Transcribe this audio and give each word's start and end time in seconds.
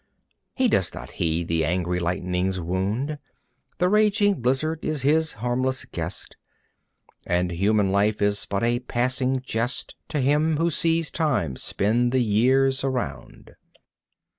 He 0.55 0.67
does 0.67 0.95
not 0.95 1.11
heed 1.11 1.47
the 1.47 1.63
angry 1.63 1.99
lightning's 1.99 2.59
wound, 2.59 3.19
The 3.77 3.87
raging 3.87 4.41
blizzard 4.41 4.83
is 4.83 5.03
his 5.03 5.33
harmless 5.33 5.85
guest, 5.85 6.37
And 7.23 7.51
human 7.51 7.91
life 7.91 8.19
is 8.19 8.47
but 8.47 8.63
a 8.63 8.79
passing 8.79 9.43
jest 9.45 9.93
To 10.07 10.19
him 10.19 10.57
who 10.57 10.71
sees 10.71 11.11
Time 11.11 11.55
spin 11.55 12.09
the 12.09 12.19
years 12.23 12.83
around. 12.83 13.51